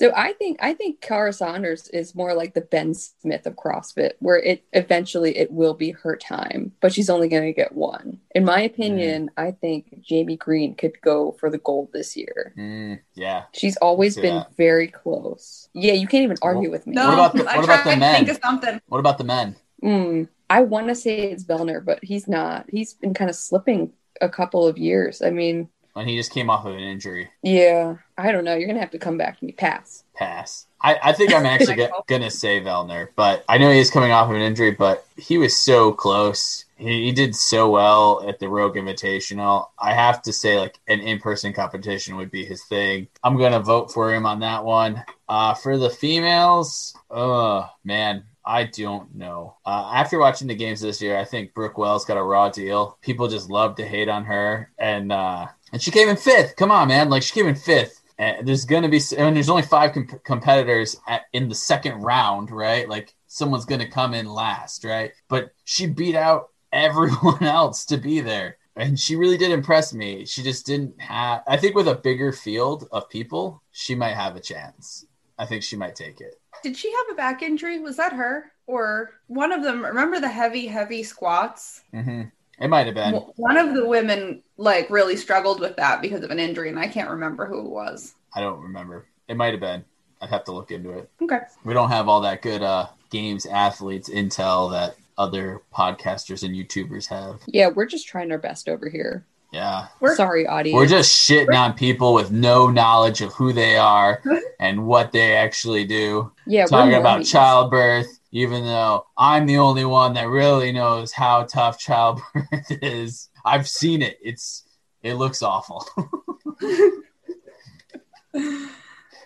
[0.00, 4.12] So I think I think Kara Saunders is more like the Ben Smith of CrossFit,
[4.20, 8.20] where it eventually it will be her time, but she's only going to get one.
[8.32, 12.54] In my opinion, I think Jamie Greene could go for the gold this year.
[12.56, 13.46] Mm, yeah.
[13.52, 14.54] She's always been that.
[14.56, 15.68] very close.
[15.74, 16.94] Yeah, you can't even argue with me.
[16.94, 18.24] No, What about the- what about the men?
[18.24, 18.80] think of something.
[18.86, 19.56] What about the men?
[19.82, 22.66] Mm, I want to say it's Vellner, but he's not.
[22.70, 25.22] He's been kind of slipping a couple of years.
[25.22, 27.28] I mean, When he just came off of an injury.
[27.42, 28.54] yeah, I don't know.
[28.54, 29.52] You're gonna have to come back to me.
[29.52, 30.04] Pass.
[30.14, 30.66] Pass.
[30.80, 34.36] I, I think I'm actually gonna say Vellner, but I know he's coming off of
[34.36, 36.64] an injury, but he was so close.
[36.76, 39.68] He, he did so well at the Rogue Invitational.
[39.78, 43.08] I have to say, like an in-person competition would be his thing.
[43.24, 45.04] I'm gonna vote for him on that one.
[45.28, 49.56] Uh, for the females, oh man, I don't know.
[49.66, 52.96] Uh, after watching the games this year, I think Brooke Wells got a raw deal.
[53.02, 56.56] People just love to hate on her, and uh, and she came in fifth.
[56.56, 57.10] Come on, man!
[57.10, 58.02] Like she came in fifth.
[58.20, 62.50] And there's to be, and there's only five comp- competitors at, in the second round,
[62.50, 62.88] right?
[62.88, 65.12] Like someone's to come in last, right?
[65.28, 68.56] But she beat out everyone else to be there.
[68.74, 70.24] And she really did impress me.
[70.24, 74.34] She just didn't have, I think with a bigger field of people, she might have
[74.34, 75.04] a chance.
[75.38, 76.40] I think she might take it.
[76.62, 77.78] Did she have a back injury?
[77.78, 79.84] Was that her or one of them?
[79.84, 81.82] Remember the heavy, heavy squats?
[81.92, 82.22] hmm
[82.60, 83.14] It might have been.
[83.36, 86.88] One of the women like really struggled with that because of an injury, and I
[86.88, 88.14] can't remember who it was.
[88.34, 89.06] I don't remember.
[89.28, 89.84] It might have been.
[90.20, 91.08] I'd have to look into it.
[91.22, 91.38] Okay.
[91.64, 97.06] We don't have all that good uh, games athletes intel that other podcasters and YouTubers
[97.06, 97.40] have.
[97.46, 99.24] Yeah, we're just trying our best over here.
[99.50, 99.86] Yeah.
[100.00, 100.74] We're- Sorry, audience.
[100.76, 104.22] We're just shitting on people with no knowledge of who they are
[104.60, 106.30] and what they actually do.
[106.46, 111.44] yeah, we're Talking about childbirth, even though I'm the only one that really knows how
[111.44, 112.42] tough childbirth
[112.82, 113.30] is.
[113.44, 114.18] I've seen it.
[114.22, 114.64] It's
[115.02, 115.86] it looks awful.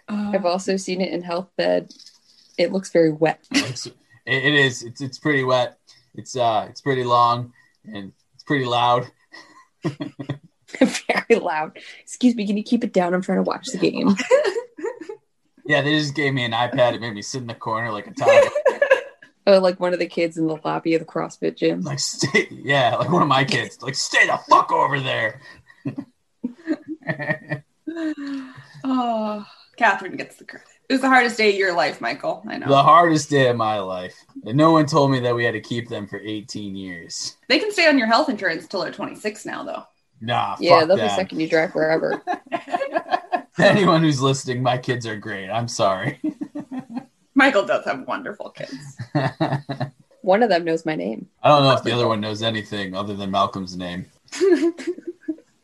[0.08, 1.92] I've also seen it in health bed.
[2.58, 3.40] It looks very wet.
[3.50, 3.87] It,
[4.26, 4.82] it is.
[4.82, 5.78] It's it's pretty wet.
[6.14, 7.52] It's uh it's pretty long
[7.85, 9.11] and it's pretty loud.
[10.80, 11.78] very loud.
[12.00, 13.14] Excuse me, can you keep it down?
[13.14, 14.16] I'm trying to watch the game.
[15.64, 16.94] Yeah, they just gave me an iPad.
[16.94, 18.50] It made me sit in the corner like a toddler.
[19.44, 21.80] Oh, like one of the kids in the lobby of the CrossFit gym.
[21.80, 23.82] Like, stay, yeah, like one of my kids.
[23.82, 25.40] Like, stay the fuck over there.
[28.84, 29.44] oh,
[29.76, 30.68] Catherine gets the credit.
[30.88, 32.44] It was the hardest day of your life, Michael.
[32.46, 32.68] I know.
[32.68, 34.14] the hardest day of my life.
[34.44, 37.37] And no one told me that we had to keep them for 18 years.
[37.48, 39.85] they can stay on your health insurance till they're 26 now, though.
[40.20, 41.16] Nah, yeah, they'll be that.
[41.16, 42.22] sucking you dry forever.
[43.59, 45.48] Anyone who's listening, my kids are great.
[45.48, 46.20] I'm sorry.
[47.35, 48.96] Michael does have wonderful kids.
[50.22, 52.94] One of them knows my name, I don't know if the other one knows anything
[52.94, 54.07] other than Malcolm's name.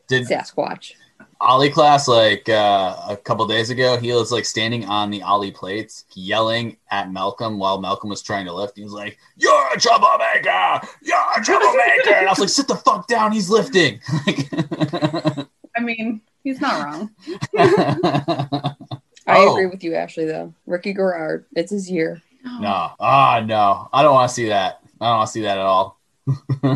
[0.09, 0.95] Did Sasquatch.
[1.40, 3.96] Ollie class like uh, a couple days ago?
[3.96, 8.44] He was like standing on the Ollie plates, yelling at Malcolm while Malcolm was trying
[8.46, 8.77] to lift.
[8.77, 10.81] He was like, "You're a troublemaker!
[11.03, 13.31] You're a troublemaker!" And I was like, "Sit the fuck down!
[13.33, 14.01] He's lifting."
[15.77, 17.11] I mean, he's not wrong.
[19.27, 19.53] I Oh.
[19.53, 20.24] agree with you, Ashley.
[20.24, 22.20] Though Ricky Garard, it's his year.
[22.44, 24.81] no, ah, no, I don't want to see that.
[25.01, 25.98] I don't want to see that at all.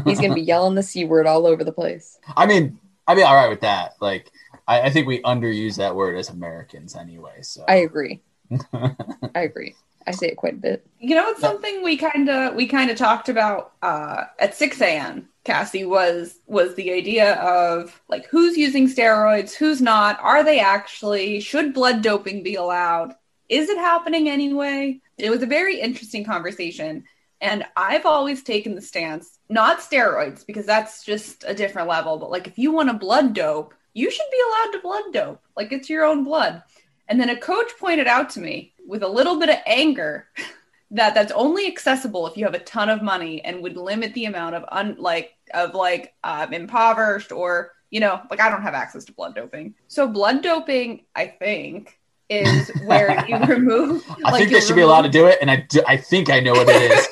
[0.05, 2.19] He's gonna be yelling the c word all over the place.
[2.37, 3.95] I mean, I'd be all right with that.
[4.01, 4.31] Like,
[4.67, 7.43] I, I think we underuse that word as Americans anyway.
[7.43, 8.21] So I agree.
[8.73, 9.75] I agree.
[10.07, 10.87] I say it quite a bit.
[10.99, 14.81] You know, it's something we kind of we kind of talked about uh, at 6
[14.81, 15.29] a.m.
[15.45, 21.41] Cassie was was the idea of like who's using steroids, who's not, are they actually,
[21.41, 23.15] should blood doping be allowed,
[23.49, 25.01] is it happening anyway?
[25.19, 27.05] It was a very interesting conversation,
[27.41, 32.31] and I've always taken the stance not steroids because that's just a different level, but
[32.31, 35.73] like if you want to blood dope, you should be allowed to blood dope, like
[35.73, 36.63] it's your own blood.
[37.09, 40.29] And then a coach pointed out to me with a little bit of anger
[40.91, 44.27] that that's only accessible if you have a ton of money and would limit the
[44.27, 48.75] amount of un like of like um, impoverished or you know like I don't have
[48.75, 49.75] access to blood doping.
[49.89, 54.05] So blood doping, I think, is where you remove.
[54.25, 56.31] I like, think they should be allowed to do it, and I do, I think
[56.31, 57.09] I know what it is.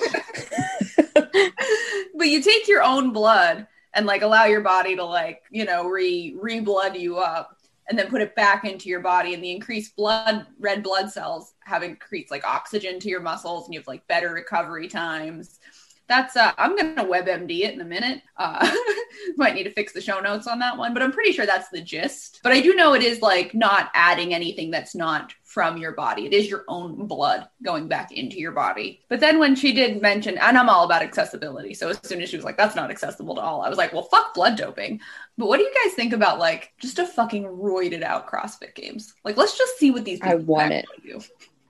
[2.14, 5.84] but you take your own blood and like allow your body to like you know
[5.88, 7.56] re re blood you up
[7.88, 11.54] and then put it back into your body and the increased blood red blood cells
[11.64, 15.58] have increased like oxygen to your muscles and you have like better recovery times.
[16.06, 18.22] That's uh i'm gonna webmd it in a minute.
[18.36, 18.70] Uh
[19.36, 21.68] might need to fix the show notes on that one but i'm pretty sure that's
[21.68, 22.40] the gist.
[22.42, 26.26] But i do know it is like not adding anything that's not from your body
[26.26, 30.00] it is your own blood going back into your body but then when she did
[30.00, 32.90] mention and i'm all about accessibility so as soon as she was like that's not
[32.90, 35.00] accessible to all i was like well fuck blood doping
[35.40, 39.14] but what do you guys think about like just a fucking roided out CrossFit games?
[39.24, 40.20] Like, let's just see what these.
[40.20, 41.20] I people want actually do.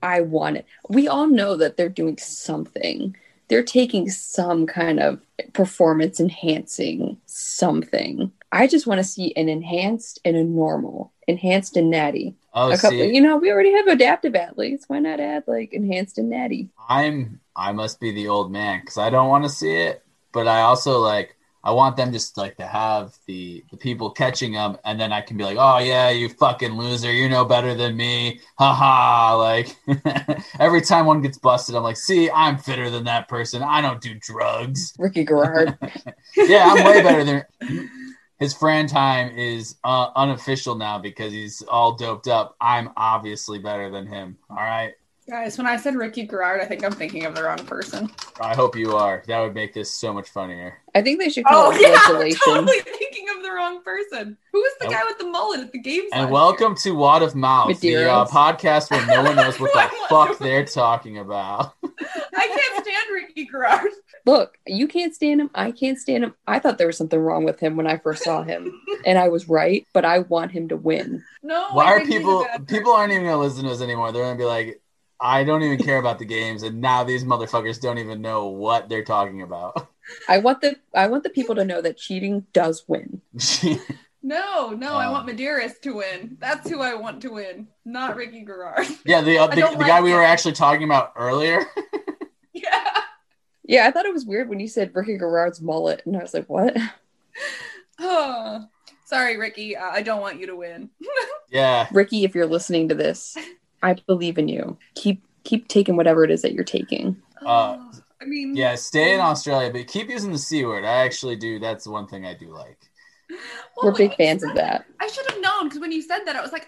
[0.03, 0.67] I want it.
[0.89, 3.15] We all know that they're doing something.
[3.47, 5.21] They're taking some kind of
[5.53, 8.33] performance enhancing something.
[8.51, 12.35] I just want to see an enhanced and a normal, enhanced and natty.
[12.53, 14.85] Oh, a couple, see, you know, we already have adaptive athletes.
[14.89, 16.69] Why not add like enhanced and natty?
[16.89, 20.49] I'm I must be the old man because I don't want to see it, but
[20.49, 24.79] I also like I want them just like to have the the people catching them,
[24.85, 27.97] and then I can be like, oh yeah, you fucking loser, you know better than
[27.97, 29.37] me, haha.
[29.37, 29.77] Like
[30.59, 33.63] every time one gets busted, I'm like, see, I'm fitter than that person.
[33.63, 34.95] I don't do drugs.
[34.99, 35.77] Ricky Garard.
[36.37, 37.91] Yeah, I'm way better than.
[38.41, 42.57] His Fran time is uh, unofficial now because he's all doped up.
[42.59, 44.39] I'm obviously better than him.
[44.49, 44.95] All right.
[45.29, 48.11] Guys, when I said Ricky Garard, I think I'm thinking of the wrong person.
[48.41, 49.23] I hope you are.
[49.29, 50.79] That would make this so much funnier.
[50.95, 54.37] I think they should call Oh it yeah, I'm totally thinking of the wrong person.
[54.53, 56.09] Who is the And- guy with the mullet at the games?
[56.13, 59.73] And last welcome to Wad of Mouth, the uh, podcast where no one knows what
[59.75, 61.75] the fuck they're talking about.
[61.85, 63.91] I can't stand Ricky Garard.
[64.27, 65.51] Look, you can't stand him.
[65.55, 66.35] I can't stand him.
[66.47, 68.73] I thought there was something wrong with him when I first saw him,
[69.07, 69.87] and I was right.
[69.93, 71.23] But I want him to win.
[71.43, 72.47] No, Why I are think he's a people?
[72.67, 74.13] People aren't even gonna listen to us anymore.
[74.13, 74.81] They're gonna be like,
[75.21, 78.89] I don't even care about the games, and now these motherfuckers don't even know what
[78.89, 79.89] they're talking about.
[80.29, 83.21] I want the I want the people to know that cheating does win.
[84.23, 85.13] No, no, I Uh.
[85.13, 86.37] want Medeiros to win.
[86.41, 88.87] That's who I want to win, not Ricky Garard.
[89.07, 91.65] yeah, the uh, I the, don't guy like we were actually talking about earlier.
[92.53, 93.01] yeah.
[93.71, 96.35] Yeah, I thought it was weird when you said Ricky Garard's mullet, and I was
[96.35, 96.77] like, "What?"
[98.01, 98.67] Oh,
[99.05, 99.77] sorry, Ricky.
[99.77, 100.91] Uh, I don't want you to win.
[101.51, 103.37] yeah, Ricky, if you're listening to this,
[103.83, 104.77] I believe in you.
[104.95, 107.17] Keep keep taking whatever it is that you're taking.
[107.47, 108.75] Uh, Oh, I mean, yeah.
[108.75, 110.85] Stay in Australia, but keep using the c word.
[110.85, 111.59] I actually do.
[111.61, 112.79] That's the one thing I do like.
[113.31, 113.39] well,
[113.77, 114.85] We're when big you fans said of that.
[114.99, 116.67] I should have known because when you said that, I was like, I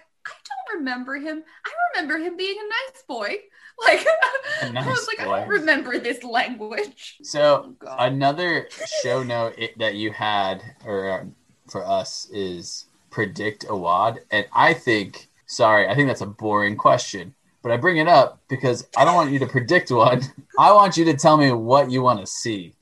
[0.67, 1.43] don't remember him.
[1.65, 1.71] I
[2.01, 3.35] remember him being a nice boy.
[3.83, 4.05] Like,
[4.61, 5.39] A I nice was like, I boy.
[5.39, 7.17] don't remember this language.
[7.23, 8.67] So Oh, another
[9.01, 11.25] show note it, that you had or uh,
[11.67, 16.75] for us is predict a WOD and i think sorry i think that's a boring
[16.75, 20.21] question but I bring it up because I don't want you to predict one.
[20.59, 22.73] I want you to tell me what you want to see.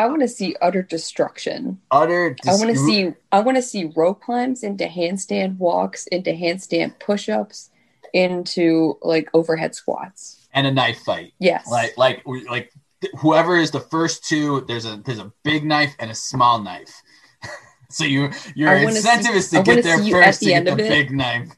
[0.00, 1.78] I want to see utter destruction.
[1.90, 2.34] Utter.
[2.48, 6.98] I want to see I want to see rope climbs into handstand walks, into handstand
[7.00, 7.68] push-ups,
[8.14, 10.48] into like overhead squats.
[10.54, 11.34] and a knife fight.
[11.38, 11.70] Yes.
[11.70, 12.72] Like like like
[13.18, 17.02] whoever is the first two, there's a there's a big knife and a small knife.
[17.90, 20.24] So you your I wanna incentive see- is to I get there see you at
[20.26, 20.88] first the to get end the it.
[20.88, 21.48] big knife.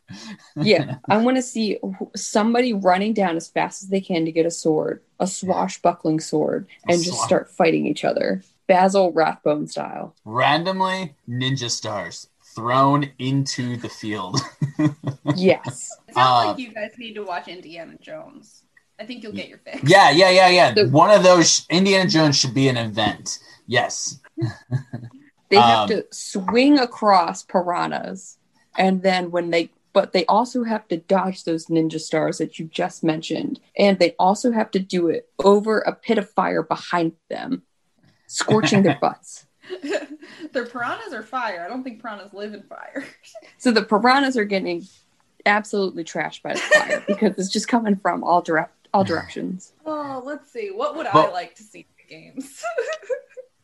[0.57, 1.79] yeah, I want to see
[2.17, 6.67] somebody running down as fast as they can to get a sword, a swashbuckling sword,
[6.89, 8.43] A and just swash- start fighting each other.
[8.69, 10.15] Basil Rathbone style.
[10.25, 14.39] Randomly, ninja stars thrown into the field.
[15.37, 15.97] Yes.
[16.09, 18.63] It sounds Uh, like you guys need to watch Indiana Jones.
[19.01, 19.81] I think you'll get your fix.
[19.89, 20.73] yeah, yeah, yeah, yeah.
[20.75, 23.39] The- One of those Indiana Jones should be an event.
[23.67, 24.21] Yes.
[25.53, 28.39] They have Um, to swing across piranhas,
[28.79, 32.65] and then when they, but they also have to dodge those ninja stars that you
[32.67, 37.13] just mentioned, and they also have to do it over a pit of fire behind
[37.29, 37.65] them,
[38.27, 39.45] scorching their butts.
[40.53, 41.63] Their piranhas are fire.
[41.65, 43.05] I don't think piranhas live in fire.
[43.59, 44.89] So the piranhas are getting
[45.47, 49.73] absolutely trashed by the fire because it's just coming from all direct, all directions.
[49.87, 50.71] Oh, let's see.
[50.71, 52.65] What would I like to see in the games?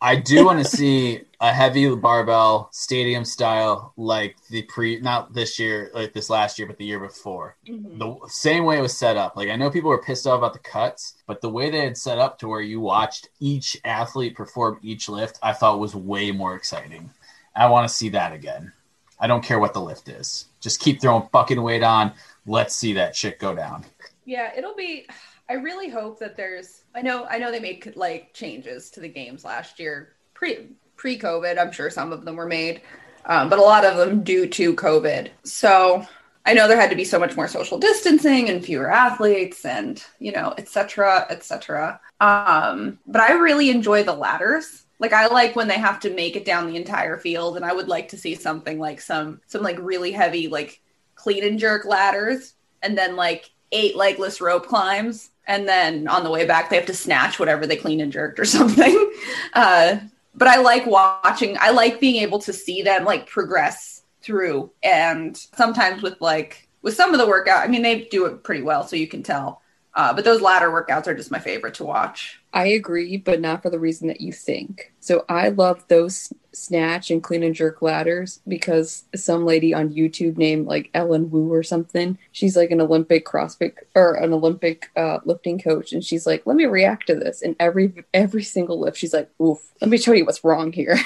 [0.01, 5.59] I do want to see a heavy barbell stadium style like the pre not this
[5.59, 7.57] year, like this last year, but the year before.
[7.67, 7.99] Mhm.
[7.99, 9.37] the same way it was set up.
[9.37, 11.97] Like I know people were pissed off about the cuts, but the way they had
[11.97, 16.31] set up to where you watched each athlete perform each lift, I thought was way
[16.33, 17.11] more exciting.
[17.55, 18.73] I want to see that again.
[19.21, 20.47] I don't care what the lift is.
[20.61, 22.13] Just keep throwing fucking weight on.
[22.47, 23.85] Let's see that shit go down.
[24.25, 25.07] Yeah, it'll be.
[25.51, 26.83] I really hope that there's.
[26.95, 27.27] I know.
[27.27, 31.59] I know they made like changes to the games last year, pre pre COVID.
[31.59, 32.83] I'm sure some of them were made,
[33.25, 35.31] um, but a lot of them due to COVID.
[35.45, 36.07] So
[36.45, 40.05] I know there had to be so much more social distancing and fewer athletes, and
[40.19, 41.99] you know, et cetera, et cetera.
[42.21, 44.85] Um, but I really enjoy the ladders.
[44.99, 47.73] Like I like when they have to make it down the entire field, and I
[47.73, 50.83] would like to see something like some some like really heavy like
[51.15, 56.31] clean and jerk ladders, and then like eight legless rope climbs, and then on the
[56.31, 59.13] way back they have to snatch whatever they clean and jerked or something.
[59.55, 59.97] Uh,
[60.35, 61.57] but I like watching.
[61.59, 66.95] I like being able to see them like progress through, and sometimes with like with
[66.95, 67.65] some of the workout.
[67.65, 69.63] I mean, they do it pretty well, so you can tell.
[69.95, 72.41] Uh, but those ladder workouts are just my favorite to watch.
[72.53, 74.93] I agree, but not for the reason that you think.
[75.01, 80.37] So I love those snatch and clean and jerk ladders because some lady on YouTube
[80.37, 85.19] named like Ellen Wu or something, she's like an Olympic CrossFit or an Olympic uh,
[85.25, 88.97] lifting coach, and she's like, "Let me react to this." And every every single lift,
[88.97, 90.99] she's like, "Oof, let me show you what's wrong here."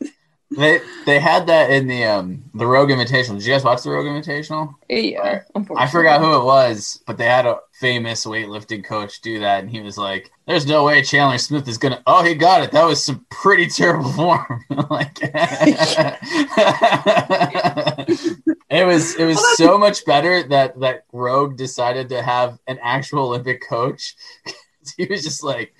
[0.56, 3.38] They they had that in the um the Rogue Invitational.
[3.38, 4.74] Did you guys watch the Rogue Invitational?
[4.88, 5.42] yeah,
[5.76, 9.70] I forgot who it was, but they had a famous weightlifting coach do that, and
[9.70, 12.72] he was like, "There's no way Chandler Smith is gonna." Oh, he got it.
[12.72, 14.64] That was some pretty terrible form.
[14.90, 15.18] like,
[18.68, 19.14] it was.
[19.14, 24.16] It was so much better that that Rogue decided to have an actual Olympic coach.
[24.96, 25.72] he was just like,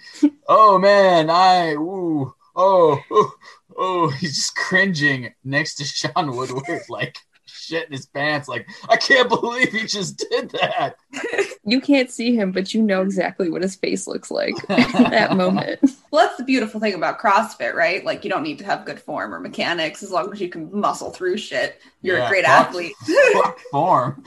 [0.49, 3.35] "Oh man, I ooh oh oh."
[3.83, 7.17] Oh, he's just cringing next to Sean Woodland, like
[7.47, 8.47] shit in his pants.
[8.47, 10.95] Like, I can't believe he just did that.
[11.65, 15.37] you can't see him, but you know exactly what his face looks like in that
[15.37, 15.81] moment.
[16.11, 18.05] Well, that's the beautiful thing about CrossFit, right?
[18.05, 20.69] Like, you don't need to have good form or mechanics as long as you can
[20.73, 21.81] muscle through shit.
[22.03, 22.93] You're Yeah, a great fuck- athlete.
[23.33, 24.25] Fuck form.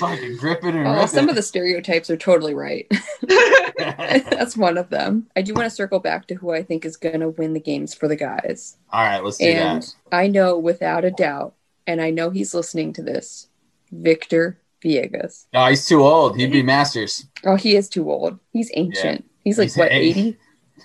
[0.00, 1.30] Fucking grip it and uh, Oh, rip some it.
[1.30, 2.86] of the stereotypes are totally right.
[3.78, 5.28] That's one of them.
[5.36, 7.60] I do want to circle back to who I think is going to win the
[7.60, 8.76] games for the guys.
[8.92, 9.94] All right, let's do And that.
[10.12, 11.54] I know without a doubt,
[11.86, 13.48] and I know he's listening to this,
[13.92, 15.46] Victor Viegas.
[15.54, 16.36] Oh, he's too old.
[16.36, 17.26] He'd be Masters.
[17.44, 18.38] Oh, he is too old.
[18.52, 19.24] He's ancient.
[19.44, 20.36] He's like, He's what, 80?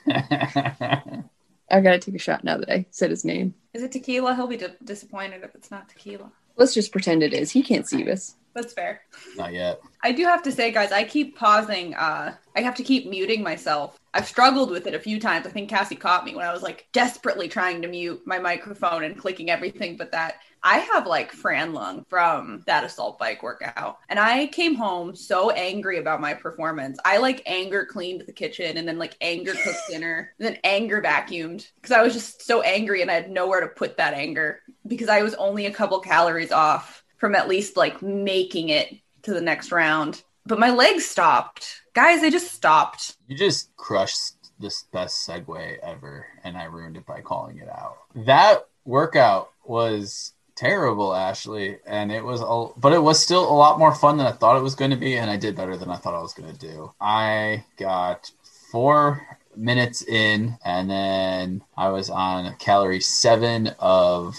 [0.07, 3.53] I got to take a shot now that I said his name.
[3.73, 4.35] Is it tequila?
[4.35, 6.31] He'll be di- disappointed if it's not tequila.
[6.61, 7.49] Let's just pretend it is.
[7.49, 8.35] He can't see this.
[8.53, 9.01] That's fair.
[9.35, 9.81] Not yet.
[10.03, 11.95] I do have to say, guys, I keep pausing.
[11.95, 13.97] Uh, I have to keep muting myself.
[14.13, 15.47] I've struggled with it a few times.
[15.47, 19.05] I think Cassie caught me when I was like desperately trying to mute my microphone
[19.05, 20.35] and clicking everything but that.
[20.63, 23.97] I have like Fran lung from that assault bike workout.
[24.09, 26.99] And I came home so angry about my performance.
[27.03, 31.01] I like anger cleaned the kitchen and then like anger cooked dinner and then anger
[31.01, 34.61] vacuumed because I was just so angry and I had nowhere to put that anger
[34.85, 39.33] because I was only a couple calories off from at least like making it to
[39.33, 40.21] the next round.
[40.45, 41.81] But my legs stopped.
[41.93, 43.15] Guys, they just stopped.
[43.27, 47.97] You just crushed this best segue ever, and I ruined it by calling it out.
[48.15, 53.79] That workout was terrible, Ashley, and it was a, but it was still a lot
[53.79, 55.89] more fun than I thought it was going to be, and I did better than
[55.89, 56.93] I thought I was going to do.
[57.01, 58.29] I got
[58.71, 64.37] four minutes in, and then I was on calorie seven of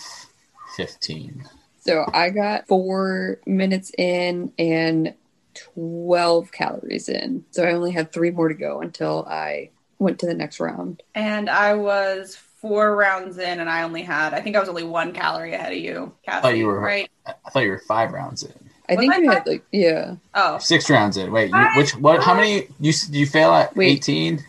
[0.76, 1.44] fifteen.
[1.80, 5.14] So I got four minutes in and
[5.54, 7.44] 12 calories in.
[7.50, 11.02] So I only had three more to go until I went to the next round.
[11.16, 14.84] And I was four rounds in, and I only had, I think I was only
[14.84, 16.40] one calorie ahead of you, Cassie.
[16.42, 17.10] thought you were- right.
[17.26, 18.52] I thought you were five rounds in,
[18.88, 19.38] I Was think I you five?
[19.38, 20.14] had like, yeah.
[20.34, 21.30] Oh, six rounds in.
[21.32, 22.22] Wait, you, which what?
[22.22, 22.68] How many?
[22.80, 24.42] You s- you fail at eighteen.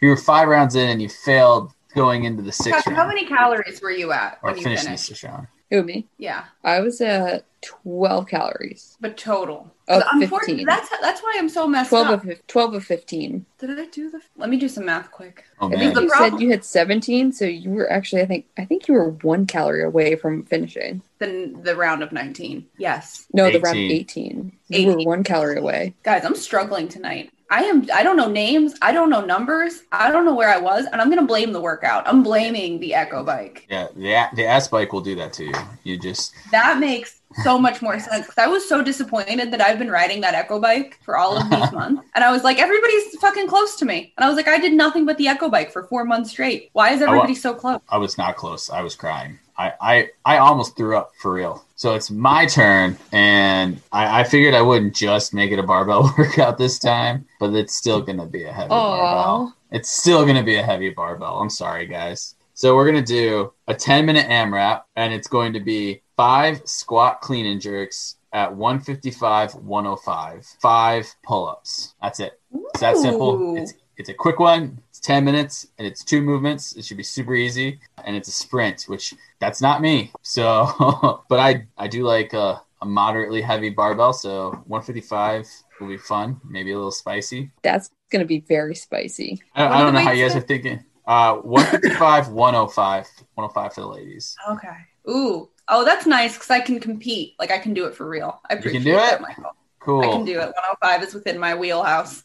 [0.00, 2.98] You were five rounds in, and you failed going into the sixth Cassie, round.
[3.02, 5.06] how many calories were you at or when you finishing the finished?
[5.06, 5.46] sixth round?
[5.70, 6.06] Who, me?
[6.18, 8.96] Yeah, I was at 12 calories.
[9.00, 9.70] but total.
[9.86, 10.64] Of 'Cause 15.
[10.66, 12.24] That's that's why I'm so messed 12 up.
[12.24, 13.44] of, 12 of 15.
[13.58, 14.20] Did I do the?
[14.36, 15.44] Let me do some math quick.
[15.60, 18.46] Oh I think you problem- said you had 17, so you were actually, I think,
[18.56, 21.02] I think you were one calorie away from finishing.
[21.18, 22.66] The the round of 19.
[22.78, 24.52] Yes, No, the round 18.
[24.68, 24.80] 18.
[24.84, 25.94] You were one calorie away.
[26.02, 27.30] guys, I'm struggling tonight.
[27.50, 27.86] I am.
[27.92, 28.74] I don't know names.
[28.80, 29.82] I don't know numbers.
[29.90, 32.06] I don't know where I was, and I'm gonna blame the workout.
[32.06, 33.66] I'm blaming the Echo bike.
[33.68, 35.54] yeah, the the ass bike will do that to you.
[35.82, 38.26] You just That makes so much more sense.
[38.26, 41.48] 'cause I was so disappointed that I've been riding that Echo bike for all of
[41.50, 44.48] these months, and I was like, everybody's fucking close to me, and I was like,
[44.48, 46.70] I did nothing but the Echo bike for four months straight.
[46.72, 47.80] Why is wa- everybody so close?
[47.88, 48.70] I was not close.
[48.70, 49.38] I was crying.
[49.60, 51.64] I, I, I almost threw up for real.
[51.76, 56.14] So it's my turn, and I, I figured I wouldn't just make it a barbell
[56.18, 59.52] workout this time, but it's still going to be a heavy barbell.
[59.52, 61.40] Oh, It's still going to be a heavy barbell.
[61.40, 62.36] I'm sorry, guys.
[62.54, 66.62] So we're going to do a 10 minute AMRAP, and it's going to be five
[66.66, 71.94] squat clean and jerks at 155, 105, five pull ups.
[72.00, 72.40] That's it.
[72.52, 73.56] It's that simple.
[73.56, 74.78] It's it's a quick one.
[75.00, 76.74] It's ten minutes and it's two movements.
[76.76, 77.80] It should be super easy.
[78.04, 80.12] And it's a sprint, which that's not me.
[80.22, 84.12] So, but I I do like a, a moderately heavy barbell.
[84.12, 85.48] So 155
[85.80, 86.38] will be fun.
[86.44, 87.50] Maybe a little spicy.
[87.62, 89.40] that's going to be very spicy.
[89.54, 90.84] I, I don't know how you guys are thinking.
[91.06, 94.36] Uh, 155, 105, 105 for the ladies.
[94.50, 94.76] Okay.
[95.08, 95.48] Ooh.
[95.68, 97.36] Oh, that's nice because I can compete.
[97.38, 98.38] Like I can do it for real.
[98.50, 99.20] I You can do that, it?
[99.22, 99.56] Michael.
[99.78, 100.02] Cool.
[100.02, 100.52] I can do it.
[100.82, 102.22] 105 is within my wheelhouse.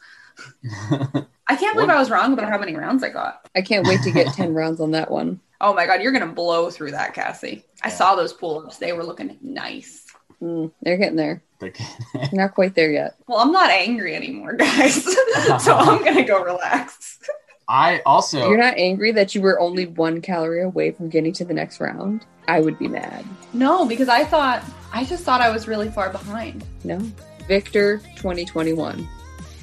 [1.47, 1.97] I can't believe What?
[1.97, 3.47] I was wrong about how many rounds I got.
[3.55, 5.39] I can't wait to get 10 rounds on that one.
[5.61, 7.63] Oh my god, you're gonna blow through that, Cassie.
[7.83, 7.93] I Yeah.
[7.93, 10.05] saw those pull-ups; they were looking nice.
[10.41, 11.41] Mm, they're getting there.
[11.61, 11.79] Like-
[12.33, 13.15] Not quite there yet.
[13.27, 15.03] Well, I'm not angry anymore, guys,
[15.63, 17.19] so I'm gonna go relax.
[17.67, 21.45] I also You're not angry that you were only one calorie away from getting to
[21.45, 22.25] the next round?
[22.47, 23.25] I would be mad.
[23.53, 26.63] No, because I thought I just thought I was really far behind.
[26.83, 26.99] No.
[27.47, 29.07] Victor 2021.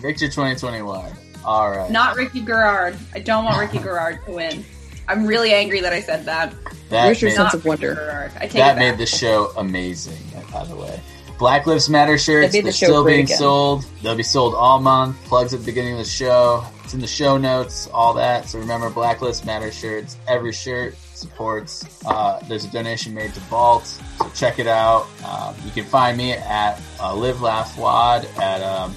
[0.00, 1.12] Victor 2021.
[1.44, 1.90] All right.
[1.90, 2.96] Not Ricky Garard.
[3.14, 4.64] I don't want Ricky Garard to win.
[5.08, 6.52] I'm really angry that I said that.
[6.90, 7.94] that Where's your made- sense of wonder?
[7.94, 8.32] Garard.
[8.36, 8.98] I take that made back.
[8.98, 10.18] the show amazing
[10.52, 11.00] by the way
[11.38, 13.36] black lives matter shirts That the they're show still being again.
[13.38, 17.00] sold they'll be sold all month plugs at the beginning of the show it's in
[17.00, 22.38] the show notes all that so remember black lives matter shirts every shirt supports uh,
[22.48, 26.32] there's a donation made to vault so check it out um, you can find me
[26.32, 28.94] at uh, live laugh WOD at um,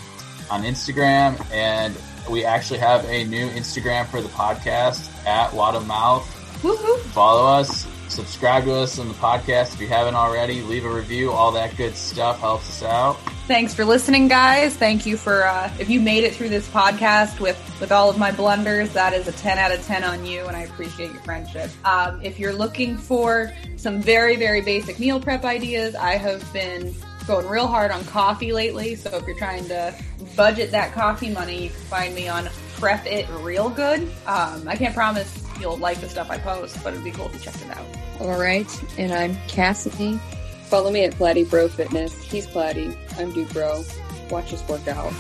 [0.52, 1.96] on instagram and
[2.30, 7.00] we actually have a new instagram for the podcast at WOD of mouth Woohoo.
[7.12, 11.32] follow us, subscribe to us on the podcast if you haven't already, leave a review,
[11.32, 13.18] all that good stuff helps us out.
[13.48, 14.76] Thanks for listening, guys.
[14.76, 18.18] Thank you for uh, if you made it through this podcast with with all of
[18.18, 18.92] my blunders.
[18.94, 21.70] That is a ten out of ten on you, and I appreciate your friendship.
[21.86, 26.96] Um, if you're looking for some very very basic meal prep ideas, I have been
[27.26, 28.96] going real hard on coffee lately.
[28.96, 29.96] So if you're trying to
[30.36, 34.02] budget that coffee money, you can find me on Prep It Real Good.
[34.26, 37.34] Um, I can't promise you'll like the stuff I post, but it'd be cool if
[37.34, 37.86] you checked it out.
[38.20, 38.68] All right.
[38.98, 40.20] And I'm Cassidy.
[40.66, 42.14] Follow me at Platty Bro Fitness.
[42.24, 42.96] He's Platty.
[43.18, 43.84] I'm Dude Bro.
[44.30, 45.14] Watch us work out.